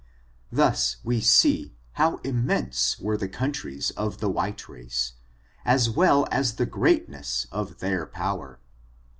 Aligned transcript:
Thus 0.51 0.95
we 1.03 1.21
see, 1.21 1.75
how 1.91 2.17
immense 2.23 2.97
were 2.99 3.17
the 3.17 3.29
countries 3.29 3.91
of 3.91 4.17
the 4.17 4.31
white 4.31 4.67
race, 4.67 5.13
as 5.63 5.91
well 5.91 6.27
as 6.31 6.55
the 6.55 6.65
greatness 6.65 7.45
of 7.51 7.77
their 7.81 8.07
pow 8.07 8.41
er. 8.41 8.59